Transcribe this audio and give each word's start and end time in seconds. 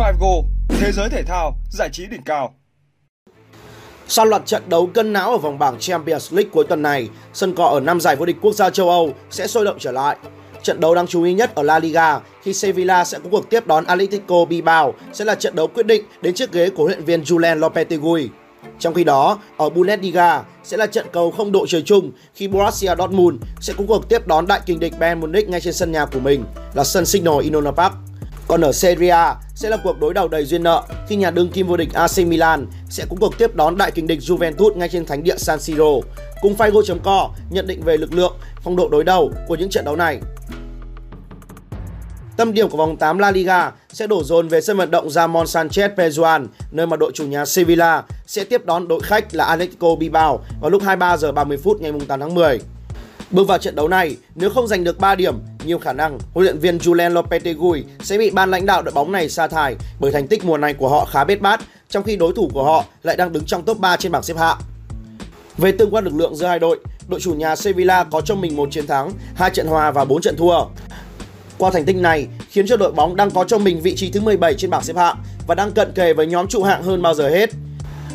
Figo, 0.00 0.42
thế 0.68 0.92
giới 0.92 1.08
thể 1.08 1.22
thao, 1.22 1.56
giải 1.70 1.88
trí 1.92 2.06
đỉnh 2.06 2.22
cao. 2.22 2.54
Sau 4.08 4.24
loạt 4.24 4.46
trận 4.46 4.62
đấu 4.68 4.86
cân 4.86 5.12
não 5.12 5.30
ở 5.30 5.38
vòng 5.38 5.58
bảng 5.58 5.78
Champions 5.78 6.32
League 6.32 6.50
cuối 6.52 6.64
tuần 6.68 6.82
này, 6.82 7.08
sân 7.32 7.54
cỏ 7.54 7.64
ở 7.64 7.80
năm 7.80 8.00
giải 8.00 8.16
vô 8.16 8.26
địch 8.26 8.36
quốc 8.40 8.54
gia 8.54 8.70
châu 8.70 8.90
Âu 8.90 9.12
sẽ 9.30 9.46
sôi 9.46 9.64
động 9.64 9.76
trở 9.78 9.92
lại. 9.92 10.16
Trận 10.62 10.80
đấu 10.80 10.94
đáng 10.94 11.06
chú 11.06 11.22
ý 11.22 11.32
nhất 11.32 11.54
ở 11.54 11.62
La 11.62 11.78
Liga 11.78 12.20
khi 12.42 12.52
Sevilla 12.52 13.04
sẽ 13.04 13.18
có 13.18 13.30
cuộc 13.30 13.50
tiếp 13.50 13.66
đón 13.66 13.84
Atletico 13.84 14.44
Bilbao 14.44 14.94
sẽ 15.12 15.24
là 15.24 15.34
trận 15.34 15.56
đấu 15.56 15.66
quyết 15.66 15.86
định 15.86 16.04
đến 16.22 16.34
chiếc 16.34 16.52
ghế 16.52 16.70
của 16.70 16.84
huấn 16.84 16.96
luyện 16.96 17.04
viên 17.04 17.22
Julen 17.22 17.58
Lopetegui. 17.58 18.28
Trong 18.78 18.94
khi 18.94 19.04
đó, 19.04 19.38
ở 19.56 19.70
Bundesliga 19.70 20.42
sẽ 20.64 20.76
là 20.76 20.86
trận 20.86 21.06
cầu 21.12 21.30
không 21.30 21.52
độ 21.52 21.66
trời 21.66 21.82
chung 21.82 22.12
khi 22.34 22.48
Borussia 22.48 22.94
Dortmund 22.98 23.42
sẽ 23.60 23.72
có 23.78 23.84
cuộc 23.88 24.08
tiếp 24.08 24.26
đón 24.26 24.46
đại 24.46 24.60
kình 24.66 24.80
địch 24.80 24.92
Bayern 24.98 25.20
Munich 25.20 25.48
ngay 25.48 25.60
trên 25.60 25.74
sân 25.74 25.92
nhà 25.92 26.06
của 26.06 26.20
mình 26.20 26.44
là 26.74 26.84
sân 26.84 27.06
Signal 27.06 27.42
Iduna 27.42 27.70
Park. 27.70 27.92
Còn 28.50 28.60
ở 28.60 28.72
Serie 28.72 29.08
A 29.10 29.36
sẽ 29.54 29.68
là 29.68 29.76
cuộc 29.84 30.00
đối 30.00 30.14
đầu 30.14 30.28
đầy 30.28 30.44
duyên 30.44 30.62
nợ 30.62 30.82
khi 31.08 31.16
nhà 31.16 31.30
đương 31.30 31.48
kim 31.48 31.66
vô 31.66 31.76
địch 31.76 31.92
AC 31.92 32.18
Milan 32.26 32.66
sẽ 32.88 33.04
cũng 33.08 33.18
cuộc 33.20 33.38
tiếp 33.38 33.56
đón 33.56 33.76
đại 33.76 33.90
kình 33.90 34.06
địch 34.06 34.18
Juventus 34.20 34.76
ngay 34.76 34.88
trên 34.88 35.06
thánh 35.06 35.22
địa 35.22 35.36
San 35.36 35.60
Siro. 35.60 35.84
Cùng 36.40 36.54
Figo.co 36.54 37.30
nhận 37.50 37.66
định 37.66 37.82
về 37.82 37.96
lực 37.96 38.14
lượng, 38.14 38.32
phong 38.62 38.76
độ 38.76 38.88
đối 38.88 39.04
đầu 39.04 39.32
của 39.48 39.54
những 39.54 39.70
trận 39.70 39.84
đấu 39.84 39.96
này. 39.96 40.20
Tâm 42.36 42.52
điểm 42.52 42.68
của 42.68 42.76
vòng 42.76 42.96
8 42.96 43.18
La 43.18 43.30
Liga 43.30 43.72
sẽ 43.92 44.06
đổ 44.06 44.24
dồn 44.24 44.48
về 44.48 44.60
sân 44.60 44.76
vận 44.76 44.90
động 44.90 45.10
Ramon 45.10 45.46
Sanchez 45.46 45.94
Pizjuan, 45.94 46.46
nơi 46.70 46.86
mà 46.86 46.96
đội 46.96 47.12
chủ 47.14 47.26
nhà 47.26 47.44
Sevilla 47.44 48.02
sẽ 48.26 48.44
tiếp 48.44 48.66
đón 48.66 48.88
đội 48.88 49.00
khách 49.00 49.34
là 49.34 49.44
Atletico 49.44 49.94
Bilbao 49.94 50.44
vào 50.60 50.70
lúc 50.70 50.82
23 50.82 51.16
giờ 51.16 51.32
30 51.32 51.56
phút 51.56 51.80
ngày 51.80 51.92
8 52.08 52.20
tháng 52.20 52.34
10. 52.34 52.60
Bước 53.30 53.48
vào 53.48 53.58
trận 53.58 53.74
đấu 53.74 53.88
này, 53.88 54.16
nếu 54.34 54.50
không 54.50 54.66
giành 54.66 54.84
được 54.84 54.98
3 54.98 55.14
điểm, 55.14 55.34
nhiều 55.64 55.78
khả 55.78 55.92
năng 55.92 56.18
huấn 56.34 56.44
luyện 56.44 56.58
viên 56.58 56.78
Julen 56.78 57.12
Lopetegui 57.12 57.84
sẽ 58.02 58.18
bị 58.18 58.30
ban 58.30 58.50
lãnh 58.50 58.66
đạo 58.66 58.82
đội 58.82 58.92
bóng 58.94 59.12
này 59.12 59.28
sa 59.28 59.46
thải 59.46 59.76
bởi 60.00 60.12
thành 60.12 60.28
tích 60.28 60.44
mùa 60.44 60.56
này 60.56 60.74
của 60.74 60.88
họ 60.88 61.04
khá 61.04 61.24
bết 61.24 61.40
bát, 61.40 61.60
trong 61.88 62.02
khi 62.02 62.16
đối 62.16 62.32
thủ 62.36 62.50
của 62.54 62.64
họ 62.64 62.84
lại 63.02 63.16
đang 63.16 63.32
đứng 63.32 63.44
trong 63.44 63.62
top 63.62 63.78
3 63.78 63.96
trên 63.96 64.12
bảng 64.12 64.22
xếp 64.22 64.36
hạng. 64.38 64.58
Về 65.58 65.72
tương 65.72 65.94
quan 65.94 66.04
lực 66.04 66.14
lượng 66.14 66.36
giữa 66.36 66.46
hai 66.46 66.58
đội, 66.58 66.78
đội 67.08 67.20
chủ 67.20 67.34
nhà 67.34 67.56
Sevilla 67.56 68.04
có 68.04 68.20
trong 68.20 68.40
mình 68.40 68.56
một 68.56 68.68
chiến 68.70 68.86
thắng, 68.86 69.12
hai 69.34 69.50
trận 69.50 69.66
hòa 69.66 69.90
và 69.90 70.04
4 70.04 70.22
trận 70.22 70.36
thua. 70.36 70.64
Qua 71.58 71.70
thành 71.70 71.84
tích 71.84 71.96
này 71.96 72.26
khiến 72.50 72.66
cho 72.66 72.76
đội 72.76 72.92
bóng 72.92 73.16
đang 73.16 73.30
có 73.30 73.44
trong 73.44 73.64
mình 73.64 73.80
vị 73.80 73.96
trí 73.96 74.10
thứ 74.10 74.20
17 74.20 74.54
trên 74.54 74.70
bảng 74.70 74.82
xếp 74.82 74.96
hạng 74.96 75.16
và 75.46 75.54
đang 75.54 75.70
cận 75.70 75.92
kề 75.92 76.12
với 76.12 76.26
nhóm 76.26 76.48
trụ 76.48 76.62
hạng 76.62 76.82
hơn 76.82 77.02
bao 77.02 77.14
giờ 77.14 77.28
hết. 77.28 77.50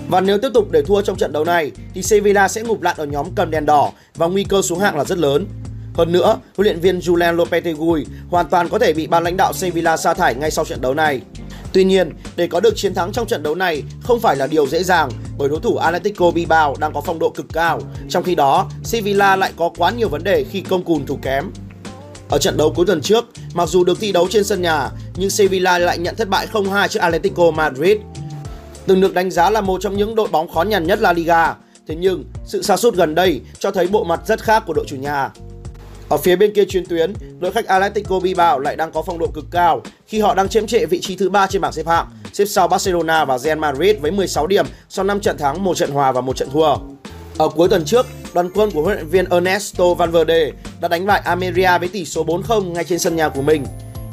Và 0.09 0.21
nếu 0.21 0.37
tiếp 0.37 0.49
tục 0.53 0.71
để 0.71 0.81
thua 0.81 1.01
trong 1.01 1.17
trận 1.17 1.33
đấu 1.33 1.43
này 1.43 1.71
thì 1.93 2.03
Sevilla 2.03 2.47
sẽ 2.47 2.61
ngụp 2.61 2.81
lặn 2.81 2.97
ở 2.97 3.05
nhóm 3.05 3.27
cầm 3.35 3.51
đèn 3.51 3.65
đỏ 3.65 3.91
và 4.15 4.27
nguy 4.27 4.43
cơ 4.43 4.61
xuống 4.61 4.79
hạng 4.79 4.97
là 4.97 5.03
rất 5.03 5.17
lớn. 5.17 5.47
Hơn 5.93 6.11
nữa, 6.11 6.37
huấn 6.55 6.65
luyện 6.65 6.79
viên 6.79 6.99
Julen 6.99 7.35
Lopetegui 7.35 8.05
hoàn 8.29 8.49
toàn 8.49 8.69
có 8.69 8.79
thể 8.79 8.93
bị 8.93 9.07
ban 9.07 9.23
lãnh 9.23 9.37
đạo 9.37 9.53
Sevilla 9.53 9.97
sa 9.97 10.13
thải 10.13 10.35
ngay 10.35 10.51
sau 10.51 10.65
trận 10.65 10.81
đấu 10.81 10.93
này. 10.93 11.21
Tuy 11.73 11.83
nhiên, 11.83 12.11
để 12.35 12.47
có 12.47 12.59
được 12.59 12.75
chiến 12.75 12.93
thắng 12.93 13.11
trong 13.11 13.27
trận 13.27 13.43
đấu 13.43 13.55
này 13.55 13.83
không 14.03 14.19
phải 14.19 14.35
là 14.35 14.47
điều 14.47 14.67
dễ 14.67 14.83
dàng 14.83 15.09
bởi 15.37 15.49
đối 15.49 15.59
thủ 15.59 15.75
Atletico 15.75 16.31
Bilbao 16.31 16.75
đang 16.79 16.93
có 16.93 17.01
phong 17.01 17.19
độ 17.19 17.29
cực 17.29 17.45
cao, 17.53 17.81
trong 18.09 18.23
khi 18.23 18.35
đó 18.35 18.69
Sevilla 18.83 19.35
lại 19.35 19.51
có 19.57 19.69
quá 19.77 19.91
nhiều 19.91 20.09
vấn 20.09 20.23
đề 20.23 20.43
khi 20.51 20.61
công 20.61 20.83
cùn 20.83 21.05
thủ 21.05 21.19
kém. 21.21 21.51
Ở 22.29 22.37
trận 22.37 22.57
đấu 22.57 22.73
cuối 22.75 22.85
tuần 22.85 23.01
trước, 23.01 23.25
mặc 23.53 23.69
dù 23.69 23.83
được 23.83 23.99
thi 23.99 24.11
đấu 24.11 24.27
trên 24.29 24.43
sân 24.43 24.61
nhà, 24.61 24.89
nhưng 25.15 25.29
Sevilla 25.29 25.77
lại 25.77 25.97
nhận 25.97 26.15
thất 26.15 26.29
bại 26.29 26.47
0-2 26.53 26.87
trước 26.87 26.99
Atletico 26.99 27.51
Madrid. 27.51 27.97
Từng 28.87 29.01
được 29.01 29.13
đánh 29.13 29.31
giá 29.31 29.49
là 29.49 29.61
một 29.61 29.81
trong 29.81 29.97
những 29.97 30.15
đội 30.15 30.27
bóng 30.27 30.47
khó 30.47 30.63
nhằn 30.63 30.87
nhất 30.87 30.99
La 31.01 31.13
Liga, 31.13 31.55
thế 31.87 31.95
nhưng 31.95 32.23
sự 32.45 32.61
sa 32.61 32.77
sút 32.77 32.95
gần 32.95 33.15
đây 33.15 33.41
cho 33.59 33.71
thấy 33.71 33.87
bộ 33.87 34.03
mặt 34.03 34.21
rất 34.25 34.43
khác 34.43 34.63
của 34.67 34.73
đội 34.73 34.85
chủ 34.87 34.95
nhà. 34.95 35.29
Ở 36.09 36.17
phía 36.17 36.35
bên 36.35 36.53
kia 36.53 36.65
chuyến 36.65 36.85
tuyến, 36.85 37.13
đội 37.39 37.51
khách 37.51 37.67
Atletico 37.67 38.19
Bilbao 38.19 38.59
lại 38.59 38.75
đang 38.75 38.91
có 38.91 39.01
phong 39.01 39.19
độ 39.19 39.27
cực 39.27 39.45
cao 39.51 39.81
khi 40.07 40.19
họ 40.19 40.35
đang 40.35 40.49
chiếm 40.49 40.67
trệ 40.67 40.85
vị 40.85 40.99
trí 41.01 41.15
thứ 41.15 41.29
ba 41.29 41.47
trên 41.47 41.61
bảng 41.61 41.71
xếp 41.71 41.87
hạng, 41.87 42.07
xếp 42.33 42.45
sau 42.45 42.67
Barcelona 42.67 43.25
và 43.25 43.37
Real 43.37 43.57
Madrid 43.57 43.95
với 44.01 44.11
16 44.11 44.47
điểm 44.47 44.65
sau 44.89 45.05
5 45.05 45.19
trận 45.19 45.37
thắng, 45.37 45.63
1 45.63 45.77
trận 45.77 45.91
hòa 45.91 46.11
và 46.11 46.21
1 46.21 46.35
trận 46.35 46.49
thua. 46.51 46.75
Ở 47.37 47.49
cuối 47.49 47.69
tuần 47.69 47.85
trước, 47.85 48.05
đoàn 48.33 48.49
quân 48.55 48.71
của 48.71 48.81
huấn 48.81 48.95
luyện 48.95 49.07
viên 49.07 49.29
Ernesto 49.29 49.93
Valverde 49.93 50.51
đã 50.81 50.87
đánh 50.87 51.05
bại 51.05 51.21
Almeria 51.25 51.77
với 51.79 51.87
tỷ 51.87 52.05
số 52.05 52.25
4-0 52.25 52.71
ngay 52.71 52.83
trên 52.83 52.99
sân 52.99 53.15
nhà 53.15 53.29
của 53.29 53.41
mình. 53.41 53.65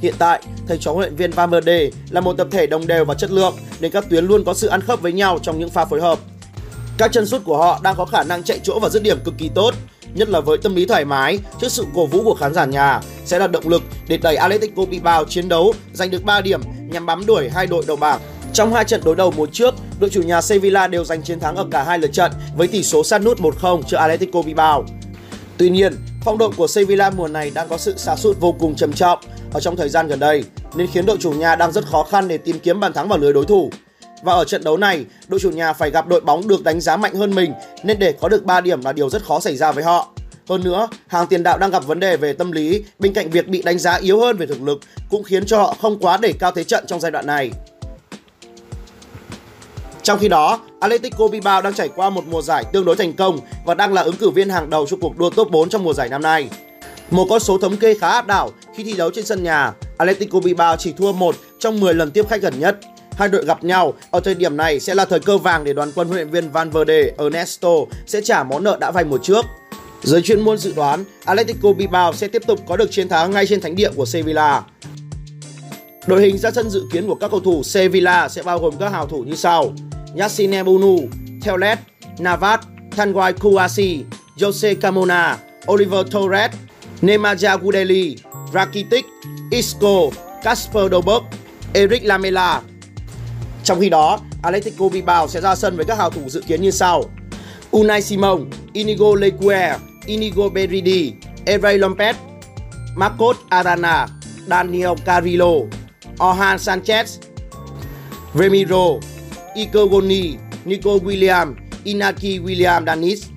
Hiện 0.02 0.14
tại, 0.18 0.42
thầy 0.68 0.78
trò 0.78 0.92
huấn 0.92 1.02
luyện 1.02 1.16
viên 1.16 1.30
Valverde 1.30 1.90
là 2.10 2.20
một 2.20 2.36
tập 2.36 2.48
thể 2.50 2.66
đồng 2.66 2.86
đều 2.86 3.04
và 3.04 3.14
chất 3.14 3.30
lượng 3.30 3.54
nên 3.80 3.92
các 3.92 4.08
tuyến 4.08 4.24
luôn 4.24 4.44
có 4.44 4.54
sự 4.54 4.66
ăn 4.66 4.80
khớp 4.80 5.00
với 5.00 5.12
nhau 5.12 5.38
trong 5.42 5.58
những 5.58 5.70
pha 5.70 5.84
phối 5.84 6.00
hợp. 6.00 6.18
Các 6.98 7.12
chân 7.12 7.26
sút 7.26 7.44
của 7.44 7.56
họ 7.56 7.80
đang 7.82 7.96
có 7.96 8.04
khả 8.04 8.22
năng 8.22 8.42
chạy 8.42 8.60
chỗ 8.62 8.78
và 8.78 8.88
dứt 8.88 9.02
điểm 9.02 9.18
cực 9.24 9.34
kỳ 9.38 9.50
tốt, 9.54 9.74
nhất 10.14 10.28
là 10.28 10.40
với 10.40 10.58
tâm 10.58 10.74
lý 10.74 10.86
thoải 10.86 11.04
mái 11.04 11.38
trước 11.60 11.68
sự 11.68 11.86
cổ 11.94 12.06
vũ 12.06 12.22
của 12.24 12.34
khán 12.34 12.54
giả 12.54 12.64
nhà 12.64 13.00
sẽ 13.24 13.38
là 13.38 13.46
động 13.46 13.68
lực 13.68 13.82
để 14.08 14.16
đẩy 14.16 14.36
Atletico 14.36 14.84
Bilbao 14.84 15.24
chiến 15.24 15.48
đấu 15.48 15.74
giành 15.92 16.10
được 16.10 16.24
3 16.24 16.40
điểm 16.40 16.60
nhằm 16.88 17.06
bám 17.06 17.26
đuổi 17.26 17.48
hai 17.48 17.66
đội 17.66 17.84
đầu 17.86 17.96
bảng. 17.96 18.20
Trong 18.52 18.72
hai 18.72 18.84
trận 18.84 19.00
đối 19.04 19.16
đầu 19.16 19.30
mùa 19.36 19.46
trước, 19.52 19.74
đội 20.00 20.10
chủ 20.10 20.22
nhà 20.22 20.40
Sevilla 20.40 20.86
đều 20.86 21.04
giành 21.04 21.22
chiến 21.22 21.40
thắng 21.40 21.56
ở 21.56 21.66
cả 21.70 21.82
hai 21.82 21.98
lượt 21.98 22.12
trận 22.12 22.32
với 22.56 22.68
tỷ 22.68 22.82
số 22.82 23.04
sát 23.04 23.22
nút 23.22 23.40
1-0 23.40 23.82
trước 23.82 23.96
Atletico 23.96 24.42
Bilbao. 24.42 24.84
Tuy 25.56 25.70
nhiên, 25.70 25.96
phong 26.24 26.38
độ 26.38 26.52
của 26.56 26.66
Sevilla 26.66 27.10
mùa 27.10 27.28
này 27.28 27.50
đang 27.54 27.68
có 27.68 27.78
sự 27.78 27.94
sa 27.96 28.16
sút 28.16 28.40
vô 28.40 28.52
cùng 28.58 28.74
trầm 28.76 28.92
trọng 28.92 29.18
ở 29.52 29.60
trong 29.60 29.76
thời 29.76 29.88
gian 29.88 30.08
gần 30.08 30.18
đây, 30.18 30.44
nên 30.74 30.86
khiến 30.86 31.06
đội 31.06 31.16
chủ 31.20 31.30
nhà 31.30 31.56
đang 31.56 31.72
rất 31.72 31.86
khó 31.86 32.02
khăn 32.10 32.28
để 32.28 32.38
tìm 32.38 32.58
kiếm 32.58 32.80
bàn 32.80 32.92
thắng 32.92 33.08
vào 33.08 33.18
lưới 33.18 33.32
đối 33.32 33.44
thủ. 33.44 33.70
Và 34.22 34.32
ở 34.32 34.44
trận 34.44 34.64
đấu 34.64 34.76
này, 34.76 35.04
đội 35.28 35.40
chủ 35.40 35.50
nhà 35.50 35.72
phải 35.72 35.90
gặp 35.90 36.06
đội 36.06 36.20
bóng 36.20 36.48
được 36.48 36.64
đánh 36.64 36.80
giá 36.80 36.96
mạnh 36.96 37.14
hơn 37.14 37.34
mình 37.34 37.52
nên 37.82 37.98
để 37.98 38.12
có 38.20 38.28
được 38.28 38.44
3 38.44 38.60
điểm 38.60 38.84
là 38.84 38.92
điều 38.92 39.10
rất 39.10 39.24
khó 39.24 39.40
xảy 39.40 39.56
ra 39.56 39.72
với 39.72 39.84
họ. 39.84 40.08
Hơn 40.48 40.64
nữa, 40.64 40.88
hàng 41.06 41.26
tiền 41.26 41.42
đạo 41.42 41.58
đang 41.58 41.70
gặp 41.70 41.86
vấn 41.86 42.00
đề 42.00 42.16
về 42.16 42.32
tâm 42.32 42.52
lý 42.52 42.84
bên 42.98 43.12
cạnh 43.12 43.30
việc 43.30 43.48
bị 43.48 43.62
đánh 43.62 43.78
giá 43.78 43.94
yếu 43.94 44.20
hơn 44.20 44.36
về 44.36 44.46
thực 44.46 44.62
lực 44.62 44.80
cũng 45.10 45.24
khiến 45.24 45.46
cho 45.46 45.58
họ 45.58 45.76
không 45.82 45.98
quá 45.98 46.16
đẩy 46.16 46.32
cao 46.32 46.52
thế 46.52 46.64
trận 46.64 46.84
trong 46.86 47.00
giai 47.00 47.10
đoạn 47.10 47.26
này. 47.26 47.50
Trong 50.02 50.18
khi 50.18 50.28
đó, 50.28 50.60
Atletico 50.80 51.28
Bilbao 51.28 51.62
đang 51.62 51.74
trải 51.74 51.88
qua 51.88 52.10
một 52.10 52.24
mùa 52.26 52.42
giải 52.42 52.64
tương 52.72 52.84
đối 52.84 52.96
thành 52.96 53.12
công 53.12 53.38
và 53.66 53.74
đang 53.74 53.92
là 53.92 54.02
ứng 54.02 54.16
cử 54.16 54.30
viên 54.30 54.48
hàng 54.48 54.70
đầu 54.70 54.86
cho 54.86 54.96
cuộc 55.00 55.18
đua 55.18 55.30
top 55.30 55.50
4 55.50 55.68
trong 55.68 55.84
mùa 55.84 55.94
giải 55.94 56.08
năm 56.08 56.22
nay. 56.22 56.48
Một 57.10 57.26
con 57.30 57.40
số 57.40 57.58
thống 57.58 57.76
kê 57.76 57.94
khá 57.94 58.08
áp 58.08 58.26
đảo 58.26 58.50
khi 58.74 58.84
thi 58.84 58.92
đấu 58.92 59.10
trên 59.10 59.24
sân 59.24 59.42
nhà, 59.42 59.72
Atletico 59.98 60.40
Bilbao 60.40 60.76
chỉ 60.76 60.92
thua 60.92 61.12
một 61.12 61.36
trong 61.58 61.80
10 61.80 61.94
lần 61.94 62.10
tiếp 62.10 62.28
khách 62.28 62.42
gần 62.42 62.60
nhất. 62.60 62.78
Hai 63.12 63.28
đội 63.28 63.44
gặp 63.44 63.64
nhau 63.64 63.94
ở 64.10 64.20
thời 64.20 64.34
điểm 64.34 64.56
này 64.56 64.80
sẽ 64.80 64.94
là 64.94 65.04
thời 65.04 65.20
cơ 65.20 65.38
vàng 65.38 65.64
để 65.64 65.72
đoàn 65.72 65.92
quân 65.94 66.08
huấn 66.08 66.16
luyện 66.16 66.30
viên 66.30 66.50
Van 66.50 66.70
Valverde 66.70 67.12
Ernesto 67.18 67.68
sẽ 68.06 68.20
trả 68.20 68.42
món 68.42 68.64
nợ 68.64 68.76
đã 68.80 68.90
vay 68.90 69.04
mùa 69.04 69.18
trước. 69.18 69.44
Giới 70.02 70.22
chuyên 70.22 70.40
môn 70.40 70.58
dự 70.58 70.72
đoán 70.76 71.04
Atletico 71.24 71.72
Bilbao 71.72 72.12
sẽ 72.12 72.28
tiếp 72.28 72.42
tục 72.46 72.60
có 72.68 72.76
được 72.76 72.90
chiến 72.90 73.08
thắng 73.08 73.30
ngay 73.30 73.46
trên 73.46 73.60
thánh 73.60 73.76
địa 73.76 73.90
của 73.96 74.06
Sevilla. 74.06 74.62
Đội 76.06 76.20
hình 76.20 76.38
ra 76.38 76.50
sân 76.50 76.70
dự 76.70 76.82
kiến 76.92 77.06
của 77.06 77.14
các 77.14 77.30
cầu 77.30 77.40
thủ 77.40 77.62
Sevilla 77.62 78.28
sẽ 78.28 78.42
bao 78.42 78.58
gồm 78.58 78.74
các 78.80 78.92
hào 78.92 79.06
thủ 79.06 79.22
như 79.22 79.34
sau: 79.34 79.72
Yassine 80.18 80.62
Bonu, 80.62 80.98
Teolet, 81.44 81.78
Navas, 82.18 82.60
Tanguy 82.96 83.32
Kouassi, 83.40 84.04
Jose 84.36 84.74
Camona, 84.74 85.38
Oliver 85.72 86.06
Torres, 86.10 86.50
Nemanja 87.02 87.58
Gudeli, 87.58 88.16
Rakitic, 88.52 89.04
Isco, 89.50 90.10
Casper 90.42 90.88
Dolberg, 90.90 91.22
Eric 91.74 92.04
Lamela. 92.04 92.60
Trong 93.64 93.80
khi 93.80 93.88
đó, 93.88 94.20
Atletico 94.42 94.88
Bilbao 94.88 95.28
sẽ 95.28 95.40
ra 95.40 95.54
sân 95.54 95.76
với 95.76 95.84
các 95.84 95.98
hào 95.98 96.10
thủ 96.10 96.28
dự 96.28 96.40
kiến 96.40 96.62
như 96.62 96.70
sau: 96.70 97.04
Unai 97.70 98.02
Simon, 98.02 98.50
Inigo 98.72 99.14
Leguer, 99.14 99.76
Inigo 100.06 100.48
Beridi, 100.48 101.12
Evray 101.46 101.78
Lompet, 101.78 102.16
Marcos 102.96 103.36
Arana, 103.48 104.06
Daniel 104.46 104.94
Carrillo, 105.04 105.52
Orhan 106.18 106.58
Sanchez, 106.58 107.18
Remiro, 108.34 109.00
Iker 109.54 109.90
Goni, 109.90 110.36
Nico 110.64 110.98
William, 110.98 111.56
Inaki 111.84 112.40
William 112.44 112.84
Danis. 112.84 113.31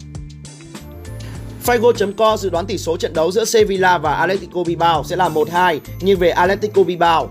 Figo.co 1.65 2.37
dự 2.37 2.49
đoán 2.49 2.65
tỷ 2.65 2.77
số 2.77 2.97
trận 2.97 3.13
đấu 3.13 3.31
giữa 3.31 3.45
Sevilla 3.45 3.97
và 3.97 4.13
Atletico 4.13 4.63
Bilbao 4.63 5.03
sẽ 5.03 5.15
là 5.15 5.29
1-2 5.29 5.79
nhưng 6.01 6.19
về 6.19 6.29
Atletico 6.29 6.83
Bilbao. 6.83 7.29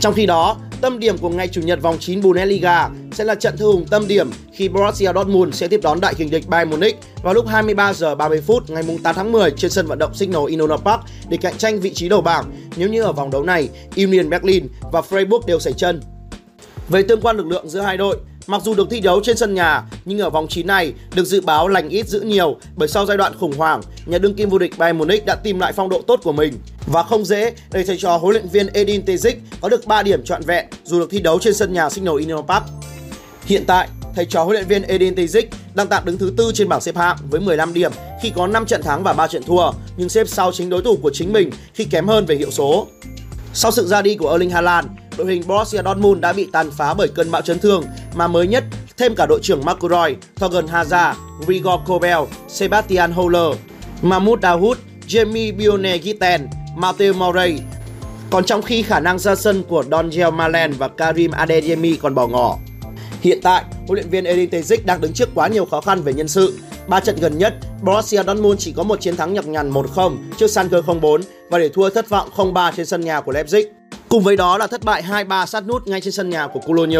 Trong 0.00 0.14
khi 0.14 0.26
đó, 0.26 0.56
tâm 0.80 0.98
điểm 0.98 1.18
của 1.18 1.28
ngày 1.28 1.48
Chủ 1.48 1.60
nhật 1.60 1.82
vòng 1.82 1.96
9 2.00 2.22
Bundesliga 2.22 2.88
sẽ 3.12 3.24
là 3.24 3.34
trận 3.34 3.56
thư 3.56 3.72
hùng 3.72 3.86
tâm 3.90 4.08
điểm 4.08 4.30
khi 4.52 4.68
Borussia 4.68 5.12
Dortmund 5.14 5.54
sẽ 5.54 5.68
tiếp 5.68 5.80
đón 5.82 6.00
đại 6.00 6.14
kình 6.14 6.30
địch 6.30 6.48
Bayern 6.48 6.70
Munich 6.70 6.96
vào 7.22 7.34
lúc 7.34 7.46
23 7.46 7.92
giờ 7.92 8.14
30 8.14 8.40
phút 8.40 8.70
ngày 8.70 8.82
8 9.02 9.14
tháng 9.14 9.32
10 9.32 9.50
trên 9.50 9.70
sân 9.70 9.86
vận 9.86 9.98
động 9.98 10.14
Signal 10.14 10.42
Iduna 10.48 10.76
Park 10.76 11.00
để 11.28 11.36
cạnh 11.36 11.54
tranh 11.58 11.80
vị 11.80 11.94
trí 11.94 12.08
đầu 12.08 12.20
bảng 12.20 12.52
nếu 12.76 12.88
như 12.88 13.02
ở 13.02 13.12
vòng 13.12 13.30
đấu 13.30 13.42
này 13.42 13.68
Union 13.96 14.30
Berlin 14.30 14.68
và 14.92 15.00
Freiburg 15.00 15.40
đều 15.46 15.60
sảy 15.60 15.72
chân. 15.72 16.00
Về 16.88 17.02
tương 17.02 17.20
quan 17.20 17.36
lực 17.36 17.46
lượng 17.46 17.68
giữa 17.68 17.80
hai 17.80 17.96
đội, 17.96 18.16
Mặc 18.46 18.62
dù 18.64 18.74
được 18.74 18.90
thi 18.90 19.00
đấu 19.00 19.20
trên 19.24 19.36
sân 19.36 19.54
nhà, 19.54 19.82
nhưng 20.04 20.18
ở 20.18 20.30
vòng 20.30 20.46
9 20.48 20.66
này 20.66 20.92
được 21.14 21.24
dự 21.24 21.40
báo 21.40 21.68
lành 21.68 21.88
ít 21.88 22.08
giữ 22.08 22.20
nhiều 22.20 22.56
bởi 22.76 22.88
sau 22.88 23.06
giai 23.06 23.16
đoạn 23.16 23.32
khủng 23.40 23.52
hoảng, 23.52 23.80
nhà 24.06 24.18
đương 24.18 24.34
kim 24.34 24.48
vô 24.48 24.58
địch 24.58 24.78
Bayern 24.78 24.98
Munich 24.98 25.26
đã 25.26 25.34
tìm 25.34 25.58
lại 25.58 25.72
phong 25.72 25.88
độ 25.88 26.02
tốt 26.06 26.20
của 26.22 26.32
mình 26.32 26.54
và 26.86 27.02
không 27.02 27.24
dễ 27.24 27.52
để 27.72 27.84
thầy 27.84 27.96
trò 27.96 28.16
huấn 28.16 28.32
luyện 28.32 28.48
viên 28.48 28.66
Edin 28.66 29.04
Terzic 29.04 29.34
có 29.60 29.68
được 29.68 29.86
3 29.86 30.02
điểm 30.02 30.24
trọn 30.24 30.42
vẹn 30.42 30.66
dù 30.84 30.98
được 30.98 31.10
thi 31.10 31.18
đấu 31.18 31.38
trên 31.38 31.54
sân 31.54 31.72
nhà 31.72 31.90
Signal 31.90 32.18
Iduna 32.18 32.42
Park. 32.42 32.64
Hiện 33.44 33.64
tại, 33.66 33.88
thầy 34.14 34.24
trò 34.24 34.44
huấn 34.44 34.54
luyện 34.54 34.66
viên 34.66 34.82
Edin 34.82 35.14
Terzic 35.14 35.44
đang 35.74 35.86
tạm 35.86 36.04
đứng 36.04 36.18
thứ 36.18 36.32
tư 36.36 36.50
trên 36.54 36.68
bảng 36.68 36.80
xếp 36.80 36.96
hạng 36.96 37.16
với 37.30 37.40
15 37.40 37.74
điểm 37.74 37.92
khi 38.22 38.30
có 38.30 38.46
5 38.46 38.66
trận 38.66 38.82
thắng 38.82 39.02
và 39.02 39.12
3 39.12 39.26
trận 39.26 39.42
thua, 39.42 39.70
nhưng 39.96 40.08
xếp 40.08 40.28
sau 40.28 40.52
chính 40.52 40.70
đối 40.70 40.82
thủ 40.82 40.98
của 41.02 41.10
chính 41.14 41.32
mình 41.32 41.50
khi 41.74 41.84
kém 41.84 42.06
hơn 42.06 42.26
về 42.26 42.36
hiệu 42.36 42.50
số. 42.50 42.86
Sau 43.52 43.70
sự 43.70 43.86
ra 43.86 44.02
đi 44.02 44.16
của 44.16 44.30
Erling 44.30 44.50
Haaland, 44.50 44.86
đội 45.18 45.26
hình 45.26 45.42
Borussia 45.46 45.82
Dortmund 45.84 46.20
đã 46.20 46.32
bị 46.32 46.48
tàn 46.52 46.70
phá 46.70 46.94
bởi 46.94 47.08
cơn 47.08 47.30
bão 47.30 47.42
chấn 47.42 47.58
thương 47.58 47.84
mà 48.14 48.28
mới 48.28 48.46
nhất 48.46 48.64
thêm 48.96 49.14
cả 49.14 49.26
đội 49.26 49.40
trưởng 49.42 49.64
Marco 49.64 49.88
Roy, 49.88 50.16
Thorgan 50.36 50.66
Hazard, 50.66 51.14
Rigor 51.48 51.80
Kobel, 51.86 52.18
Sebastian 52.48 53.12
Haller, 53.12 53.58
Mahmoud 54.02 54.42
Dahoud, 54.42 54.78
Jamie 55.08 55.56
Bione 55.56 55.98
Gitten, 55.98 56.48
Mateo 56.76 57.12
Morey. 57.12 57.58
Còn 58.30 58.44
trong 58.44 58.62
khi 58.62 58.82
khả 58.82 59.00
năng 59.00 59.18
ra 59.18 59.34
sân 59.34 59.62
của 59.68 59.82
Donjel 59.82 60.32
Malen 60.32 60.72
và 60.72 60.88
Karim 60.88 61.30
Adeyemi 61.30 61.96
còn 61.96 62.14
bỏ 62.14 62.26
ngỏ. 62.26 62.58
Hiện 63.20 63.40
tại, 63.42 63.64
huấn 63.70 63.94
luyện 63.94 64.10
viên 64.10 64.24
Edin 64.24 64.50
Terzic 64.50 64.78
đang 64.84 65.00
đứng 65.00 65.12
trước 65.12 65.28
quá 65.34 65.48
nhiều 65.48 65.64
khó 65.64 65.80
khăn 65.80 66.02
về 66.02 66.12
nhân 66.12 66.28
sự. 66.28 66.58
Ba 66.88 67.00
trận 67.00 67.16
gần 67.20 67.38
nhất, 67.38 67.54
Borussia 67.82 68.22
Dortmund 68.22 68.60
chỉ 68.60 68.72
có 68.72 68.82
một 68.82 69.00
chiến 69.00 69.16
thắng 69.16 69.34
nhọc 69.34 69.46
nhằn 69.46 69.70
1-0 69.72 70.16
trước 70.38 70.46
Schalke 70.46 70.78
04 71.00 71.20
và 71.50 71.58
để 71.58 71.68
thua 71.68 71.90
thất 71.90 72.08
vọng 72.08 72.28
0-3 72.36 72.72
trên 72.76 72.86
sân 72.86 73.00
nhà 73.00 73.20
của 73.20 73.32
Leipzig. 73.32 73.64
Cùng 74.08 74.22
với 74.22 74.36
đó 74.36 74.58
là 74.58 74.66
thất 74.66 74.84
bại 74.84 75.02
2-3 75.02 75.46
sát 75.46 75.66
nút 75.66 75.88
ngay 75.88 76.00
trên 76.00 76.12
sân 76.12 76.30
nhà 76.30 76.46
của 76.46 76.60
Cologne. 76.60 76.98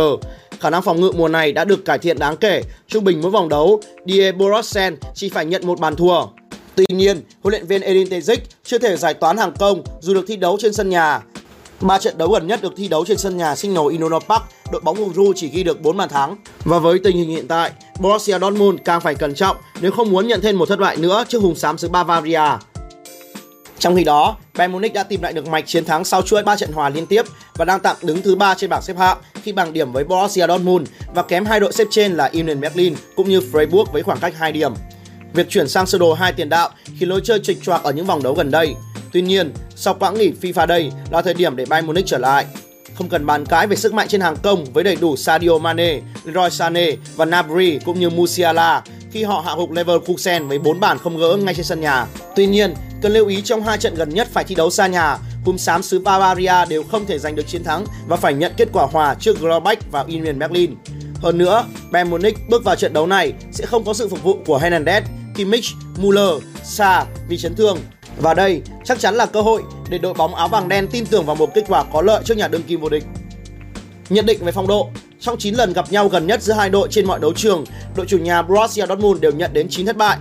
Khả 0.61 0.71
năng 0.71 0.83
phòng 0.83 1.01
ngự 1.01 1.13
mùa 1.17 1.29
này 1.29 1.53
đã 1.53 1.65
được 1.65 1.85
cải 1.85 1.99
thiện 1.99 2.19
đáng 2.19 2.37
kể. 2.37 2.63
Trung 2.89 3.05
bình 3.05 3.21
mỗi 3.23 3.31
vòng 3.31 3.49
đấu, 3.49 3.81
Die 4.07 4.33
Borossen 4.33 4.97
chỉ 5.15 5.29
phải 5.29 5.47
nhận 5.47 5.67
một 5.67 5.81
bàn 5.81 5.97
thua. 5.97 6.27
Tuy 6.75 6.85
nhiên, 6.89 7.23
huấn 7.43 7.53
luyện 7.53 7.67
viên 7.67 7.83
Edin 7.83 8.09
Terzic 8.09 8.37
chưa 8.65 8.79
thể 8.79 8.97
giải 8.97 9.15
toán 9.15 9.37
hàng 9.37 9.53
công 9.59 9.83
dù 10.01 10.15
được 10.15 10.25
thi 10.29 10.37
đấu 10.37 10.57
trên 10.61 10.73
sân 10.73 10.89
nhà. 10.89 11.21
Ba 11.81 11.99
trận 11.99 12.19
đấu 12.19 12.29
gần 12.29 12.47
nhất 12.47 12.63
được 12.63 12.73
thi 12.77 12.89
đấu 12.89 13.05
trên 13.05 13.19
sân 13.19 13.37
nhà 13.37 13.57
Signal 13.57 13.91
Iduna 13.91 14.19
Park, 14.19 14.43
đội 14.73 14.81
bóng 14.81 14.97
hùng 14.97 15.15
ru 15.15 15.33
chỉ 15.37 15.49
ghi 15.49 15.63
được 15.63 15.81
4 15.81 15.97
bàn 15.97 16.09
thắng. 16.09 16.37
Và 16.65 16.79
với 16.79 16.99
tình 16.99 17.17
hình 17.17 17.31
hiện 17.31 17.49
tại, 17.49 17.71
Borussia 17.99 18.39
Dortmund 18.39 18.79
càng 18.85 19.01
phải 19.01 19.15
cẩn 19.15 19.35
trọng 19.35 19.57
nếu 19.81 19.91
không 19.91 20.11
muốn 20.11 20.27
nhận 20.27 20.41
thêm 20.41 20.59
một 20.59 20.69
thất 20.69 20.79
bại 20.79 20.97
nữa 20.97 21.25
trước 21.29 21.43
hùng 21.43 21.55
xám 21.55 21.79
xứ 21.79 21.89
Bavaria. 21.89 22.43
Trong 23.79 23.97
khi 23.97 24.05
đó, 24.05 24.37
Bayern 24.57 24.73
Munich 24.73 24.95
đã 24.95 25.03
tìm 25.03 25.23
lại 25.23 25.33
được 25.33 25.49
mạch 25.49 25.67
chiến 25.67 25.85
thắng 25.85 26.05
sau 26.05 26.23
chuỗi 26.23 26.43
3 26.43 26.57
trận 26.57 26.73
hòa 26.73 26.89
liên 26.89 27.07
tiếp 27.07 27.23
và 27.55 27.65
đang 27.65 27.81
tạm 27.81 27.97
đứng 28.03 28.23
thứ 28.23 28.37
ba 28.37 28.55
trên 28.55 28.71
bảng 28.71 28.83
xếp 28.83 28.97
hạng 28.99 29.19
khi 29.43 29.53
bằng 29.53 29.73
điểm 29.73 29.93
với 29.93 30.05
Borussia 30.05 30.47
Dortmund 30.47 30.89
và 31.15 31.23
kém 31.23 31.45
hai 31.45 31.61
đội 31.61 31.73
xếp 31.73 31.87
trên 31.91 32.13
là 32.13 32.31
Union 32.33 32.61
Berlin 32.61 32.95
cũng 33.17 33.29
như 33.29 33.41
Freiburg 33.53 33.85
với 33.85 34.03
khoảng 34.03 34.19
cách 34.19 34.35
2 34.37 34.53
điểm. 34.53 34.75
Việc 35.33 35.49
chuyển 35.49 35.69
sang 35.69 35.87
sơ 35.87 35.99
đồ 35.99 36.13
hai 36.13 36.33
tiền 36.33 36.49
đạo 36.49 36.71
khiến 36.99 37.09
lối 37.09 37.21
chơi 37.25 37.41
trịch 37.43 37.63
choạc 37.63 37.83
ở 37.83 37.93
những 37.93 38.07
vòng 38.07 38.23
đấu 38.23 38.35
gần 38.35 38.51
đây. 38.51 38.75
Tuy 39.13 39.23
nhiên, 39.23 39.53
sau 39.77 39.95
quãng 39.95 40.15
nghỉ 40.15 40.33
FIFA 40.43 40.67
đây 40.67 40.91
là 41.11 41.23
thời 41.23 41.35
điểm 41.35 41.57
để 41.57 41.65
Bayern 41.65 41.87
Munich 41.87 42.07
trở 42.07 42.19
lại. 42.19 42.47
Không 42.95 43.09
cần 43.09 43.27
bàn 43.27 43.47
cãi 43.47 43.67
về 43.67 43.77
sức 43.77 43.95
mạnh 43.95 44.09
trên 44.09 44.21
hàng 44.21 44.37
công 44.43 44.65
với 44.65 44.85
đầy 44.85 44.97
đủ 44.97 45.17
Sadio 45.17 45.59
Mane, 45.59 46.01
Leroy 46.25 46.51
Sané 46.51 46.91
và 47.17 47.25
Nabri 47.25 47.79
cũng 47.85 48.01
như 48.01 48.11
Musiala 48.11 48.83
khi 49.11 49.25
họ 49.25 49.43
hạ 49.47 49.55
gục 49.57 49.71
Leverkusen 49.71 50.49
với 50.49 50.59
4 50.59 50.81
bàn 50.81 50.99
không 50.99 51.19
gỡ 51.19 51.37
ngay 51.37 51.55
trên 51.55 51.65
sân 51.65 51.81
nhà. 51.81 52.07
Tuy 52.37 52.47
nhiên, 52.47 52.75
cần 53.07 53.13
lưu 53.13 53.27
ý 53.27 53.43
trong 53.43 53.63
hai 53.63 53.79
trận 53.79 53.95
gần 53.95 54.09
nhất 54.09 54.29
phải 54.33 54.45
thi 54.45 54.55
đấu 54.55 54.71
xa 54.71 54.87
nhà, 54.87 55.19
Hùm 55.45 55.57
xám 55.57 55.83
xứ 55.83 55.99
Bavaria 55.99 56.65
đều 56.69 56.83
không 56.83 57.07
thể 57.07 57.19
giành 57.19 57.37
được 57.37 57.49
chiến 57.49 57.65
thắng 57.65 57.85
và 58.09 58.17
phải 58.17 58.35
nhận 58.35 58.53
kết 58.57 58.69
quả 58.73 58.87
hòa 58.93 59.15
trước 59.21 59.41
Gladbach 59.41 59.79
và 59.91 60.01
Union 60.01 60.39
Berlin. 60.39 60.75
Hơn 61.23 61.39
nữa, 61.39 61.65
Bayern 61.91 62.11
Munich 62.11 62.37
bước 62.49 62.65
vào 62.65 62.77
trận 62.77 62.93
đấu 62.93 63.07
này 63.07 63.33
sẽ 63.53 63.67
không 63.67 63.85
có 63.85 63.95
sự 63.95 64.09
phục 64.09 64.23
vụ 64.23 64.39
của 64.47 64.59
Hernandez, 64.59 65.01
Kimmich, 65.37 65.65
Müller, 65.97 66.43
Sa 66.65 67.05
vì 67.29 67.37
chấn 67.37 67.55
thương. 67.55 67.79
Và 68.17 68.35
đây 68.35 68.63
chắc 68.85 68.99
chắn 68.99 69.15
là 69.15 69.27
cơ 69.27 69.41
hội 69.41 69.63
để 69.89 69.99
đội 69.99 70.15
bóng 70.15 70.35
áo 70.35 70.49
vàng 70.49 70.69
đen 70.69 70.89
tin 70.91 71.07
tưởng 71.07 71.27
vào 71.27 71.37
một 71.37 71.55
kết 71.55 71.65
quả 71.69 71.85
có 71.93 72.03
lợi 72.03 72.23
trước 72.25 72.37
nhà 72.37 72.49
đương 72.49 72.63
kim 72.63 72.81
vô 72.81 72.89
địch. 72.89 73.05
Nhận 74.09 74.27
định 74.27 74.45
về 74.45 74.53
phong 74.53 74.67
độ, 74.67 74.91
trong 75.21 75.39
9 75.39 75.55
lần 75.55 75.73
gặp 75.73 75.93
nhau 75.93 76.09
gần 76.09 76.27
nhất 76.27 76.43
giữa 76.43 76.53
hai 76.53 76.71
đội 76.71 76.89
trên 76.91 77.07
mọi 77.07 77.21
đấu 77.21 77.33
trường, 77.37 77.65
đội 77.97 78.07
chủ 78.07 78.19
nhà 78.19 78.43
Borussia 78.43 78.87
Dortmund 78.87 79.21
đều 79.21 79.33
nhận 79.33 79.53
đến 79.53 79.67
9 79.71 79.87
thất 79.87 79.97
bại. 79.97 80.19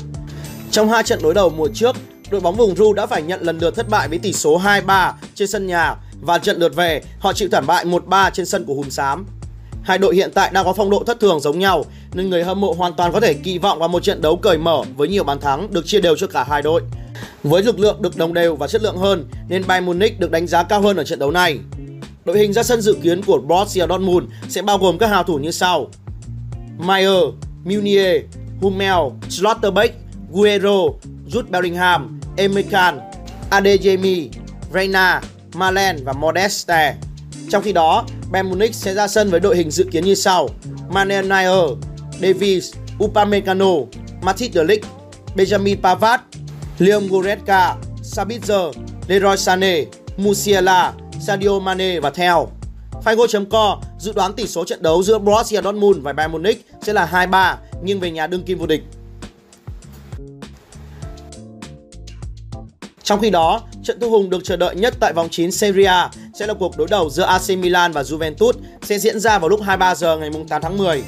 Trong 0.71 0.89
hai 0.89 1.03
trận 1.03 1.19
đối 1.23 1.33
đầu 1.33 1.49
mùa 1.49 1.67
trước, 1.73 1.95
đội 2.29 2.41
bóng 2.41 2.55
vùng 2.55 2.75
Ru 2.75 2.93
đã 2.93 3.05
phải 3.05 3.21
nhận 3.21 3.41
lần 3.41 3.59
lượt 3.59 3.75
thất 3.75 3.89
bại 3.89 4.07
với 4.07 4.17
tỷ 4.17 4.33
số 4.33 4.59
2-3 4.59 5.13
trên 5.35 5.47
sân 5.47 5.67
nhà 5.67 5.95
và 6.21 6.37
trận 6.37 6.59
lượt 6.59 6.75
về 6.75 7.01
họ 7.19 7.33
chịu 7.33 7.49
thảm 7.51 7.67
bại 7.67 7.85
1-3 7.85 8.29
trên 8.29 8.45
sân 8.45 8.65
của 8.65 8.73
Hùm 8.73 8.89
Xám. 8.89 9.25
Hai 9.83 9.97
đội 9.97 10.15
hiện 10.15 10.31
tại 10.33 10.51
đang 10.53 10.65
có 10.65 10.73
phong 10.73 10.89
độ 10.89 11.03
thất 11.03 11.19
thường 11.19 11.39
giống 11.39 11.59
nhau 11.59 11.85
nên 12.13 12.29
người 12.29 12.43
hâm 12.43 12.61
mộ 12.61 12.73
hoàn 12.73 12.93
toàn 12.93 13.11
có 13.11 13.19
thể 13.19 13.33
kỳ 13.33 13.57
vọng 13.57 13.79
vào 13.79 13.87
một 13.87 14.03
trận 14.03 14.21
đấu 14.21 14.35
cởi 14.35 14.57
mở 14.57 14.83
với 14.97 15.07
nhiều 15.07 15.23
bàn 15.23 15.39
thắng 15.39 15.73
được 15.73 15.85
chia 15.85 15.99
đều 15.99 16.15
cho 16.15 16.27
cả 16.27 16.43
hai 16.43 16.61
đội. 16.61 16.81
Với 17.43 17.63
lực 17.63 17.79
lượng 17.79 18.01
được 18.01 18.17
đồng 18.17 18.33
đều 18.33 18.55
và 18.55 18.67
chất 18.67 18.81
lượng 18.81 18.97
hơn 18.97 19.27
nên 19.47 19.67
Bayern 19.67 19.85
Munich 19.85 20.19
được 20.19 20.31
đánh 20.31 20.47
giá 20.47 20.63
cao 20.63 20.81
hơn 20.81 20.97
ở 20.97 21.03
trận 21.03 21.19
đấu 21.19 21.31
này. 21.31 21.59
Đội 22.25 22.39
hình 22.39 22.53
ra 22.53 22.63
sân 22.63 22.81
dự 22.81 22.97
kiến 23.03 23.21
của 23.21 23.37
Borussia 23.37 23.87
Dortmund 23.89 24.25
sẽ 24.49 24.61
bao 24.61 24.77
gồm 24.77 24.97
các 24.97 25.07
hào 25.07 25.23
thủ 25.23 25.37
như 25.37 25.51
sau: 25.51 25.87
Meyer, 26.77 27.23
Munier, 27.63 28.21
Hummel, 28.61 28.99
Schlotterbeck, 29.29 29.95
Guerrero, 30.31 30.75
Jude 31.31 31.49
Bellingham, 31.49 32.14
Emekan, 32.37 32.99
Adeyemi, 33.49 34.29
Reina, 34.73 35.21
Malen 35.53 36.05
và 36.05 36.13
Modeste. 36.13 36.95
Trong 37.49 37.63
khi 37.63 37.73
đó, 37.73 38.05
Bayern 38.31 38.49
Munich 38.49 38.75
sẽ 38.75 38.93
ra 38.93 39.07
sân 39.07 39.31
với 39.31 39.39
đội 39.39 39.57
hình 39.57 39.71
dự 39.71 39.85
kiến 39.91 40.03
như 40.05 40.15
sau: 40.15 40.49
Manuel 40.89 41.25
Neuer, 41.27 41.71
Davies, 42.21 42.73
Upamecano, 43.03 43.73
Matic 44.21 44.53
de 44.53 44.63
Ligt, 44.63 44.85
Benjamin 45.35 45.81
Pavard, 45.81 46.23
Leon 46.79 47.07
Goretzka, 47.07 47.75
Sabitzer, 48.03 48.71
Leroy 49.07 49.37
Sané, 49.37 49.85
Musiala, 50.17 50.93
Sadio 51.21 51.59
Mane 51.59 51.99
và 51.99 52.09
theo. 52.09 52.47
Figo.co 53.05 53.81
dự 53.99 54.13
đoán 54.13 54.33
tỷ 54.33 54.47
số 54.47 54.65
trận 54.65 54.81
đấu 54.81 55.03
giữa 55.03 55.19
Borussia 55.19 55.61
Dortmund 55.61 56.01
và 56.01 56.13
Bayern 56.13 56.31
Munich 56.31 56.65
sẽ 56.81 56.93
là 56.93 57.09
2-3 57.11 57.55
nhưng 57.83 57.99
về 57.99 58.11
nhà 58.11 58.27
đương 58.27 58.43
kim 58.43 58.57
vô 58.57 58.65
địch. 58.65 58.83
Trong 63.05 63.21
khi 63.21 63.29
đó, 63.29 63.61
trận 63.83 63.99
thu 63.99 64.09
hùng 64.09 64.29
được 64.29 64.43
chờ 64.43 64.55
đợi 64.55 64.75
nhất 64.75 64.93
tại 64.99 65.13
vòng 65.13 65.27
9 65.31 65.51
Serie 65.51 65.85
A 65.85 66.09
sẽ 66.33 66.47
là 66.47 66.53
cuộc 66.53 66.77
đối 66.77 66.87
đầu 66.87 67.09
giữa 67.09 67.23
AC 67.23 67.49
Milan 67.49 67.91
và 67.91 68.01
Juventus 68.01 68.51
sẽ 68.81 68.99
diễn 68.99 69.19
ra 69.19 69.39
vào 69.39 69.49
lúc 69.49 69.61
23 69.61 69.95
giờ 69.95 70.17
ngày 70.17 70.29
8 70.49 70.61
tháng 70.61 70.77
10. 70.77 71.03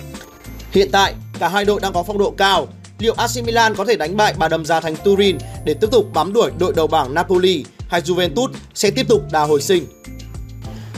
Hiện 0.72 0.90
tại, 0.92 1.14
cả 1.40 1.48
hai 1.48 1.66
đội 1.66 1.80
đang 1.80 1.94
có 1.94 2.04
phong 2.04 2.18
độ 2.18 2.34
cao. 2.38 2.68
Liệu 3.00 3.14
AC 3.14 3.30
Milan 3.46 3.76
có 3.76 3.86
thể 3.86 3.96
đánh 3.96 4.18
bại 4.18 4.34
bà 4.38 4.48
đầm 4.48 4.66
già 4.66 4.80
thành 4.80 4.96
Turin 5.04 5.38
để 5.66 5.74
tiếp 5.74 5.88
tục 5.92 6.06
bám 6.14 6.34
đuổi 6.34 6.52
đội 6.60 6.74
đầu 6.76 6.88
bảng 6.88 7.14
Napoli 7.14 7.66
hay 7.90 8.02
Juventus 8.02 8.50
sẽ 8.74 8.92
tiếp 8.92 9.08
tục 9.10 9.22
đà 9.32 9.44
hồi 9.44 9.62
sinh? 9.62 9.86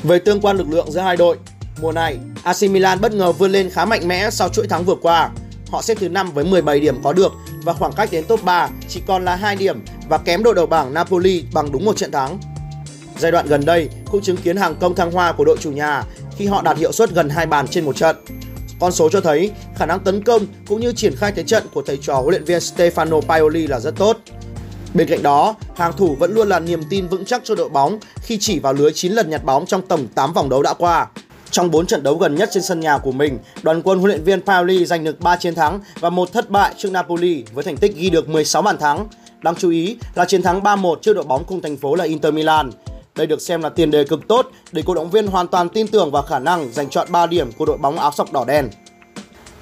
Về 0.03 0.19
tương 0.19 0.41
quan 0.41 0.57
lực 0.57 0.67
lượng 0.69 0.91
giữa 0.91 1.01
hai 1.01 1.17
đội, 1.17 1.37
mùa 1.81 1.91
này 1.91 2.17
AC 2.43 2.61
Milan 2.61 3.01
bất 3.01 3.13
ngờ 3.13 3.31
vươn 3.31 3.51
lên 3.51 3.69
khá 3.69 3.85
mạnh 3.85 4.07
mẽ 4.07 4.29
sau 4.29 4.49
chuỗi 4.49 4.67
thắng 4.67 4.85
vừa 4.85 4.95
qua. 5.01 5.29
Họ 5.71 5.81
xếp 5.81 5.97
thứ 5.99 6.09
5 6.09 6.31
với 6.31 6.45
17 6.45 6.79
điểm 6.79 7.03
có 7.03 7.13
được 7.13 7.33
và 7.63 7.73
khoảng 7.73 7.93
cách 7.93 8.09
đến 8.11 8.25
top 8.27 8.43
3 8.43 8.69
chỉ 8.87 9.01
còn 9.07 9.25
là 9.25 9.35
2 9.35 9.55
điểm 9.55 9.83
và 10.09 10.17
kém 10.17 10.44
đội 10.44 10.56
đầu 10.56 10.65
bảng 10.65 10.94
Napoli 10.94 11.44
bằng 11.53 11.71
đúng 11.71 11.85
một 11.85 11.97
trận 11.97 12.11
thắng. 12.11 12.39
Giai 13.17 13.31
đoạn 13.31 13.47
gần 13.47 13.66
đây 13.66 13.89
cũng 14.11 14.21
chứng 14.21 14.37
kiến 14.37 14.57
hàng 14.57 14.75
công 14.75 14.95
thăng 14.95 15.11
hoa 15.11 15.31
của 15.31 15.45
đội 15.45 15.57
chủ 15.61 15.71
nhà 15.71 16.04
khi 16.37 16.45
họ 16.45 16.61
đạt 16.61 16.78
hiệu 16.78 16.92
suất 16.92 17.11
gần 17.11 17.30
hai 17.30 17.45
bàn 17.45 17.68
trên 17.68 17.85
một 17.85 17.95
trận. 17.95 18.16
Con 18.80 18.92
số 18.92 19.09
cho 19.09 19.21
thấy 19.21 19.51
khả 19.75 19.85
năng 19.85 19.99
tấn 19.99 20.23
công 20.23 20.45
cũng 20.68 20.80
như 20.80 20.94
triển 20.94 21.16
khai 21.16 21.31
thế 21.31 21.44
trận 21.44 21.63
của 21.73 21.81
thầy 21.81 21.97
trò 21.97 22.16
huấn 22.16 22.30
luyện 22.30 22.44
viên 22.44 22.59
Stefano 22.59 23.21
Pioli 23.21 23.68
là 23.68 23.80
rất 23.80 23.95
tốt. 23.95 24.18
Bên 24.94 25.07
cạnh 25.07 25.23
đó, 25.23 25.56
hàng 25.75 25.94
thủ 25.97 26.16
vẫn 26.19 26.33
luôn 26.33 26.49
là 26.49 26.59
niềm 26.59 26.81
tin 26.89 27.07
vững 27.07 27.25
chắc 27.25 27.42
cho 27.44 27.56
đội 27.56 27.69
bóng 27.69 27.99
khi 28.21 28.37
chỉ 28.42 28.59
vào 28.59 28.73
lưới 28.73 28.92
9 28.94 29.11
lần 29.11 29.30
nhặt 29.30 29.44
bóng 29.44 29.66
trong 29.66 29.81
tổng 29.81 30.07
8 30.16 30.33
vòng 30.33 30.49
đấu 30.49 30.63
đã 30.63 30.73
qua. 30.73 31.07
Trong 31.51 31.71
4 31.71 31.85
trận 31.85 32.04
đấu 32.04 32.18
gần 32.18 32.35
nhất 32.35 32.49
trên 32.51 32.63
sân 32.63 32.80
nhà 32.80 32.97
của 32.97 33.11
mình, 33.11 33.37
đoàn 33.61 33.81
quân 33.81 33.99
huấn 33.99 34.09
luyện 34.11 34.23
viên 34.23 34.42
Paoli 34.42 34.85
giành 34.85 35.04
được 35.04 35.19
3 35.19 35.35
chiến 35.35 35.56
thắng 35.56 35.80
và 35.99 36.09
một 36.09 36.33
thất 36.33 36.49
bại 36.49 36.73
trước 36.78 36.92
Napoli 36.92 37.44
với 37.54 37.63
thành 37.63 37.78
tích 37.78 37.95
ghi 37.95 38.09
được 38.09 38.30
16 38.30 38.61
bàn 38.61 38.78
thắng. 38.78 39.07
Đáng 39.41 39.55
chú 39.55 39.69
ý 39.69 39.97
là 40.15 40.25
chiến 40.25 40.41
thắng 40.41 40.61
3-1 40.61 40.95
trước 40.95 41.13
đội 41.13 41.23
bóng 41.23 41.43
cùng 41.43 41.61
thành 41.61 41.77
phố 41.77 41.95
là 41.95 42.03
Inter 42.03 42.33
Milan. 42.33 42.71
Đây 43.15 43.27
được 43.27 43.41
xem 43.41 43.61
là 43.61 43.69
tiền 43.69 43.91
đề 43.91 44.03
cực 44.03 44.27
tốt 44.27 44.47
để 44.71 44.83
cổ 44.85 44.93
động 44.93 45.09
viên 45.09 45.27
hoàn 45.27 45.47
toàn 45.47 45.69
tin 45.69 45.87
tưởng 45.87 46.11
vào 46.11 46.23
khả 46.23 46.39
năng 46.39 46.71
giành 46.71 46.89
chọn 46.89 47.07
3 47.11 47.27
điểm 47.27 47.51
của 47.51 47.65
đội 47.65 47.77
bóng 47.77 47.99
áo 47.99 48.11
sọc 48.11 48.33
đỏ 48.33 48.45
đen. 48.47 48.69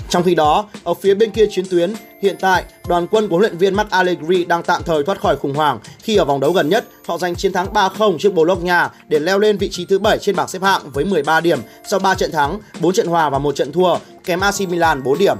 Trong 0.09 0.23
khi 0.23 0.35
đó, 0.35 0.65
ở 0.83 0.93
phía 0.93 1.13
bên 1.13 1.31
kia 1.31 1.45
chiến 1.51 1.65
tuyến, 1.69 1.93
hiện 2.21 2.35
tại 2.39 2.63
đoàn 2.87 3.07
quân 3.11 3.27
của 3.27 3.37
huấn 3.37 3.41
luyện 3.41 3.57
viên 3.57 3.75
Matt 3.75 3.91
Allegri 3.91 4.45
đang 4.45 4.63
tạm 4.63 4.83
thời 4.83 5.03
thoát 5.03 5.21
khỏi 5.21 5.37
khủng 5.37 5.53
hoảng 5.53 5.79
khi 5.99 6.15
ở 6.15 6.25
vòng 6.25 6.39
đấu 6.39 6.51
gần 6.51 6.69
nhất 6.69 6.85
họ 7.07 7.17
giành 7.17 7.35
chiến 7.35 7.53
thắng 7.53 7.73
3-0 7.73 8.17
trước 8.17 8.33
Bologna 8.33 8.89
để 9.07 9.19
leo 9.19 9.39
lên 9.39 9.57
vị 9.57 9.69
trí 9.71 9.85
thứ 9.85 9.99
7 9.99 10.17
trên 10.19 10.35
bảng 10.35 10.47
xếp 10.47 10.61
hạng 10.61 10.81
với 10.93 11.05
13 11.05 11.41
điểm 11.41 11.59
sau 11.87 11.99
3 11.99 12.15
trận 12.15 12.31
thắng, 12.31 12.59
4 12.79 12.93
trận 12.93 13.07
hòa 13.07 13.29
và 13.29 13.39
1 13.39 13.55
trận 13.55 13.71
thua, 13.71 13.97
kém 14.23 14.39
AC 14.39 14.61
Milan 14.69 15.03
4 15.03 15.17
điểm. 15.17 15.37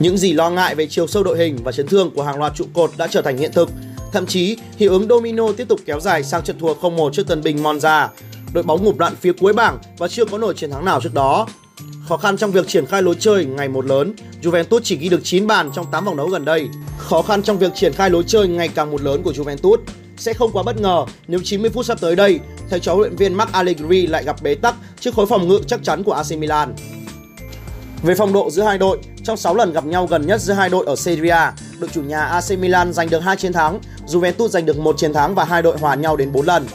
Những 0.00 0.18
gì 0.18 0.32
lo 0.32 0.50
ngại 0.50 0.74
về 0.74 0.86
chiều 0.86 1.06
sâu 1.06 1.22
đội 1.22 1.38
hình 1.38 1.56
và 1.64 1.72
chấn 1.72 1.86
thương 1.86 2.10
của 2.10 2.22
hàng 2.22 2.38
loạt 2.38 2.52
trụ 2.54 2.64
cột 2.72 2.90
đã 2.96 3.06
trở 3.06 3.22
thành 3.22 3.36
hiện 3.38 3.52
thực. 3.52 3.70
Thậm 4.12 4.26
chí, 4.26 4.56
hiệu 4.76 4.92
ứng 4.92 5.08
domino 5.08 5.52
tiếp 5.52 5.68
tục 5.68 5.80
kéo 5.86 6.00
dài 6.00 6.24
sang 6.24 6.42
trận 6.42 6.58
thua 6.58 6.74
0-1 6.74 7.10
trước 7.10 7.26
tân 7.26 7.42
bình 7.42 7.62
Monza. 7.62 8.08
Đội 8.52 8.62
bóng 8.62 8.84
ngụp 8.84 8.98
lặn 8.98 9.16
phía 9.20 9.32
cuối 9.32 9.52
bảng 9.52 9.78
và 9.98 10.08
chưa 10.08 10.24
có 10.24 10.38
nổi 10.38 10.54
chiến 10.54 10.70
thắng 10.70 10.84
nào 10.84 11.00
trước 11.00 11.14
đó. 11.14 11.46
Khó 12.08 12.16
khăn 12.16 12.36
trong 12.36 12.50
việc 12.50 12.68
triển 12.68 12.86
khai 12.86 13.02
lối 13.02 13.14
chơi 13.18 13.44
ngày 13.44 13.68
một 13.68 13.86
lớn, 13.86 14.14
Juventus 14.42 14.80
chỉ 14.84 14.96
ghi 14.96 15.08
được 15.08 15.20
9 15.24 15.46
bàn 15.46 15.70
trong 15.74 15.86
8 15.90 16.04
vòng 16.04 16.16
đấu 16.16 16.28
gần 16.28 16.44
đây. 16.44 16.68
Khó 16.98 17.22
khăn 17.22 17.42
trong 17.42 17.58
việc 17.58 17.74
triển 17.74 17.92
khai 17.92 18.10
lối 18.10 18.24
chơi 18.26 18.48
ngày 18.48 18.68
càng 18.68 18.90
một 18.90 19.02
lớn 19.02 19.22
của 19.22 19.32
Juventus 19.32 19.76
sẽ 20.16 20.32
không 20.32 20.52
quá 20.52 20.62
bất 20.62 20.80
ngờ 20.80 21.04
nếu 21.28 21.40
90 21.44 21.70
phút 21.70 21.86
sắp 21.86 22.00
tới 22.00 22.16
đây, 22.16 22.40
thầy 22.70 22.80
trò 22.80 22.94
huấn 22.94 23.02
luyện 23.02 23.16
viên 23.16 23.34
Mark 23.34 23.52
Allegri 23.52 24.06
lại 24.06 24.24
gặp 24.24 24.42
bế 24.42 24.54
tắc 24.54 24.74
trước 25.00 25.14
khối 25.14 25.26
phòng 25.26 25.48
ngự 25.48 25.60
chắc 25.66 25.80
chắn 25.82 26.02
của 26.02 26.12
AC 26.12 26.38
Milan. 26.38 26.74
Về 28.02 28.14
phong 28.14 28.32
độ 28.32 28.50
giữa 28.50 28.62
hai 28.62 28.78
đội, 28.78 28.98
trong 29.24 29.36
6 29.36 29.54
lần 29.54 29.72
gặp 29.72 29.84
nhau 29.84 30.06
gần 30.06 30.26
nhất 30.26 30.40
giữa 30.40 30.54
hai 30.54 30.68
đội 30.68 30.86
ở 30.86 30.96
Serie 30.96 31.30
A, 31.30 31.52
đội 31.78 31.90
chủ 31.92 32.02
nhà 32.02 32.24
AC 32.24 32.58
Milan 32.58 32.92
giành 32.92 33.10
được 33.10 33.20
2 33.20 33.36
chiến 33.36 33.52
thắng, 33.52 33.80
Juventus 34.06 34.48
giành 34.48 34.66
được 34.66 34.78
1 34.78 34.98
chiến 34.98 35.12
thắng 35.12 35.34
và 35.34 35.44
hai 35.44 35.62
đội 35.62 35.78
hòa 35.78 35.94
nhau 35.94 36.16
đến 36.16 36.32
4 36.32 36.46
lần. 36.46 36.66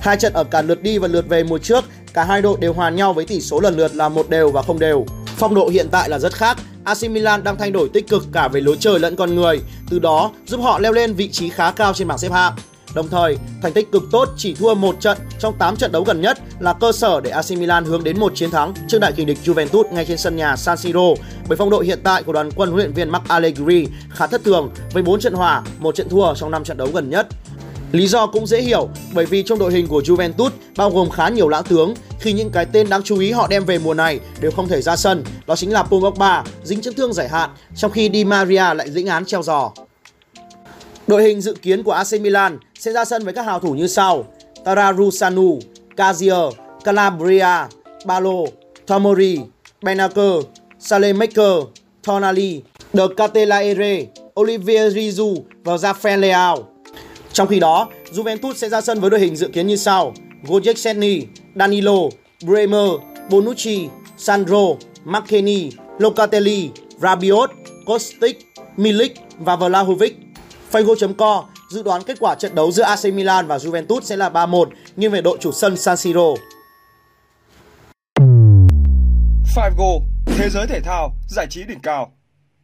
Hai 0.00 0.16
trận 0.16 0.32
ở 0.32 0.44
cả 0.44 0.62
lượt 0.62 0.82
đi 0.82 0.98
và 0.98 1.08
lượt 1.08 1.28
về 1.28 1.44
mùa 1.44 1.58
trước, 1.58 1.84
cả 2.14 2.24
hai 2.24 2.42
đội 2.42 2.56
đều 2.60 2.72
hòa 2.72 2.90
nhau 2.90 3.12
với 3.12 3.24
tỷ 3.24 3.40
số 3.40 3.60
lần 3.60 3.76
lượt 3.76 3.94
là 3.94 4.08
một 4.08 4.30
đều 4.30 4.50
và 4.50 4.62
không 4.62 4.78
đều. 4.78 5.06
Phong 5.36 5.54
độ 5.54 5.68
hiện 5.68 5.88
tại 5.90 6.08
là 6.08 6.18
rất 6.18 6.34
khác, 6.34 6.58
AC 6.84 7.02
Milan 7.10 7.44
đang 7.44 7.56
thay 7.56 7.70
đổi 7.70 7.88
tích 7.88 8.08
cực 8.08 8.24
cả 8.32 8.48
về 8.48 8.60
lối 8.60 8.76
chơi 8.80 8.98
lẫn 8.98 9.16
con 9.16 9.34
người, 9.34 9.60
từ 9.90 9.98
đó 9.98 10.30
giúp 10.46 10.60
họ 10.60 10.78
leo 10.78 10.92
lên 10.92 11.14
vị 11.14 11.28
trí 11.30 11.48
khá 11.48 11.70
cao 11.70 11.92
trên 11.92 12.08
bảng 12.08 12.18
xếp 12.18 12.32
hạng. 12.32 12.52
Đồng 12.94 13.08
thời, 13.08 13.38
thành 13.62 13.72
tích 13.72 13.92
cực 13.92 14.02
tốt 14.10 14.28
chỉ 14.36 14.54
thua 14.54 14.74
một 14.74 14.96
trận 15.00 15.18
trong 15.38 15.54
8 15.58 15.76
trận 15.76 15.92
đấu 15.92 16.04
gần 16.04 16.20
nhất 16.20 16.38
là 16.60 16.72
cơ 16.72 16.92
sở 16.92 17.20
để 17.20 17.30
AC 17.30 17.50
Milan 17.50 17.84
hướng 17.84 18.04
đến 18.04 18.20
một 18.20 18.32
chiến 18.34 18.50
thắng 18.50 18.74
trước 18.88 18.98
đại 18.98 19.12
kình 19.12 19.26
địch 19.26 19.38
Juventus 19.44 19.92
ngay 19.92 20.04
trên 20.04 20.18
sân 20.18 20.36
nhà 20.36 20.56
San 20.56 20.76
Siro. 20.76 21.08
Bởi 21.48 21.56
phong 21.56 21.70
độ 21.70 21.80
hiện 21.80 22.00
tại 22.04 22.22
của 22.22 22.32
đoàn 22.32 22.50
quân 22.56 22.70
huấn 22.70 22.78
luyện 22.78 22.92
viên 22.92 23.10
Mark 23.10 23.28
Allegri 23.28 23.86
khá 24.10 24.26
thất 24.26 24.44
thường 24.44 24.70
với 24.92 25.02
4 25.02 25.20
trận 25.20 25.34
hòa, 25.34 25.62
một 25.78 25.94
trận 25.94 26.08
thua 26.08 26.34
trong 26.34 26.50
5 26.50 26.64
trận 26.64 26.76
đấu 26.76 26.88
gần 26.94 27.10
nhất. 27.10 27.26
Lý 27.92 28.06
do 28.06 28.26
cũng 28.26 28.46
dễ 28.46 28.60
hiểu 28.60 28.88
bởi 29.14 29.26
vì 29.26 29.42
trong 29.42 29.58
đội 29.58 29.72
hình 29.72 29.86
của 29.86 30.00
Juventus 30.00 30.50
bao 30.76 30.90
gồm 30.90 31.10
khá 31.10 31.28
nhiều 31.28 31.48
lão 31.48 31.62
tướng 31.62 31.94
khi 32.20 32.32
những 32.32 32.50
cái 32.50 32.66
tên 32.72 32.88
đáng 32.88 33.02
chú 33.02 33.18
ý 33.18 33.32
họ 33.32 33.46
đem 33.50 33.64
về 33.64 33.78
mùa 33.78 33.94
này 33.94 34.20
đều 34.40 34.50
không 34.50 34.68
thể 34.68 34.82
ra 34.82 34.96
sân, 34.96 35.24
đó 35.46 35.56
chính 35.56 35.72
là 35.72 35.82
Pogba 35.82 36.44
dính 36.64 36.80
chấn 36.80 36.94
thương 36.94 37.12
giải 37.12 37.28
hạn, 37.28 37.50
trong 37.76 37.90
khi 37.90 38.10
Di 38.12 38.24
Maria 38.24 38.74
lại 38.74 38.88
lĩnh 38.88 39.06
án 39.06 39.24
treo 39.24 39.42
giò. 39.42 39.70
Đội 41.10 41.22
hình 41.22 41.40
dự 41.40 41.54
kiến 41.62 41.82
của 41.82 41.92
AC 41.92 42.20
Milan 42.20 42.58
sẽ 42.78 42.92
ra 42.92 43.04
sân 43.04 43.24
với 43.24 43.34
các 43.34 43.42
hào 43.42 43.60
thủ 43.60 43.74
như 43.74 43.86
sau: 43.86 44.24
Tararusanu, 44.64 45.58
Cazier, 45.96 46.52
Calabria, 46.84 47.68
Balo, 48.06 48.44
Tomori, 48.86 49.38
Benacer, 49.82 50.44
Salemaker, 50.78 51.62
Tonali, 52.06 52.62
De 52.92 53.02
Catelaere, 53.16 54.06
Olivier 54.40 54.94
Giroud 54.94 55.38
và 55.64 55.76
Rafael 55.76 56.20
Leao. 56.20 56.68
Trong 57.32 57.48
khi 57.48 57.60
đó, 57.60 57.88
Juventus 58.12 58.54
sẽ 58.54 58.68
ra 58.68 58.80
sân 58.80 59.00
với 59.00 59.10
đội 59.10 59.20
hình 59.20 59.36
dự 59.36 59.48
kiến 59.48 59.66
như 59.66 59.76
sau: 59.76 60.14
Gojek 60.46 60.74
Senni, 60.74 61.22
Danilo, 61.56 61.98
Bremer, 62.44 62.90
Bonucci, 63.30 63.88
Sandro, 64.16 64.66
McKennie, 65.04 65.70
Locatelli, 65.98 66.70
Rabiot, 67.00 67.50
Kostic, 67.86 68.38
Milik 68.76 69.14
và 69.38 69.56
Vlahovic. 69.56 70.29
Fago.co 70.72 71.44
dự 71.70 71.82
đoán 71.82 72.02
kết 72.02 72.16
quả 72.20 72.34
trận 72.34 72.54
đấu 72.54 72.72
giữa 72.72 72.82
AC 72.82 73.04
Milan 73.04 73.46
và 73.46 73.56
Juventus 73.56 74.00
sẽ 74.00 74.16
là 74.16 74.28
3-1 74.28 74.64
Nhưng 74.96 75.12
về 75.12 75.20
đội 75.20 75.38
chủ 75.40 75.52
sân 75.52 75.76
San 75.76 75.96
Siro. 75.96 76.34
5Go, 79.56 80.00
thế 80.26 80.48
giới 80.50 80.66
thể 80.66 80.80
thao, 80.80 81.14
giải 81.28 81.46
trí 81.50 81.64
đỉnh 81.64 81.80
cao. 81.80 82.12